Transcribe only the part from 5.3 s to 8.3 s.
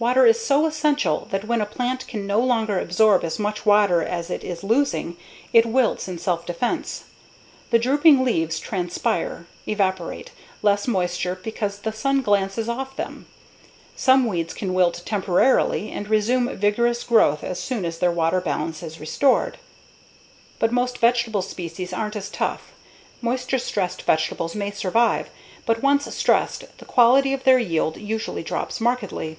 it wilts in self defense. The drooping